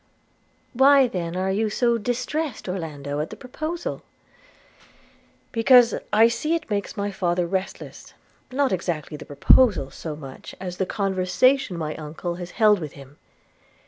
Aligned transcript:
'Why 0.73 1.07
then 1.07 1.35
are 1.37 1.51
you 1.51 1.69
so 1.69 1.99
distrest, 1.99 2.67
Orlando, 2.67 3.19
at 3.19 3.29
the 3.29 3.35
proposal?' 3.35 4.01
'Because 5.51 5.93
I 6.11 6.27
see 6.27 6.55
it 6.55 6.71
makes 6.71 6.97
my 6.97 7.11
father 7.11 7.45
restless– 7.45 8.15
not 8.51 8.71
exactly 8.71 9.15
the 9.15 9.25
proposal, 9.29 9.91
so 9.91 10.15
much 10.15 10.55
as 10.59 10.77
the 10.77 10.87
conversation 10.87 11.77
my 11.77 11.93
uncle 11.97 12.37
has 12.37 12.49
held 12.57 12.79
with 12.79 12.93
him. 12.93 13.19